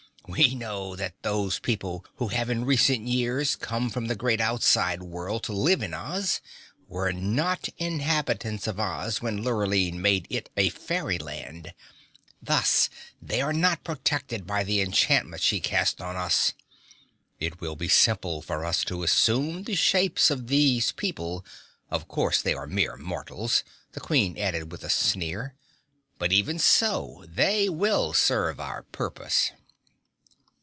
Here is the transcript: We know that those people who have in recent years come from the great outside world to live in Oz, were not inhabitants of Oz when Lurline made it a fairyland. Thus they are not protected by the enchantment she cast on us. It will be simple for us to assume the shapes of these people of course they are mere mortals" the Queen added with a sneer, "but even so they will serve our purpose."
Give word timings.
We 0.27 0.55
know 0.55 0.95
that 0.95 1.21
those 1.23 1.59
people 1.59 2.05
who 2.15 2.29
have 2.29 2.49
in 2.49 2.63
recent 2.63 3.05
years 3.05 3.57
come 3.57 3.89
from 3.89 4.05
the 4.05 4.15
great 4.15 4.39
outside 4.39 5.03
world 5.03 5.43
to 5.43 5.51
live 5.51 5.81
in 5.81 5.93
Oz, 5.93 6.39
were 6.87 7.11
not 7.11 7.67
inhabitants 7.77 8.65
of 8.65 8.79
Oz 8.79 9.21
when 9.21 9.43
Lurline 9.43 10.01
made 10.01 10.27
it 10.29 10.49
a 10.55 10.69
fairyland. 10.69 11.73
Thus 12.41 12.89
they 13.21 13.41
are 13.41 13.51
not 13.51 13.83
protected 13.83 14.47
by 14.47 14.63
the 14.63 14.79
enchantment 14.79 15.41
she 15.41 15.59
cast 15.59 15.99
on 15.99 16.15
us. 16.15 16.53
It 17.39 17.59
will 17.59 17.75
be 17.75 17.89
simple 17.89 18.41
for 18.41 18.63
us 18.63 18.85
to 18.85 19.03
assume 19.03 19.63
the 19.63 19.75
shapes 19.75 20.31
of 20.31 20.47
these 20.47 20.93
people 20.93 21.43
of 21.89 22.07
course 22.07 22.41
they 22.41 22.53
are 22.53 22.67
mere 22.67 22.95
mortals" 22.95 23.65
the 23.93 23.99
Queen 23.99 24.37
added 24.37 24.71
with 24.71 24.85
a 24.85 24.89
sneer, 24.89 25.55
"but 26.17 26.31
even 26.31 26.57
so 26.57 27.25
they 27.27 27.67
will 27.67 28.13
serve 28.13 28.61
our 28.61 28.83
purpose." 28.83 29.51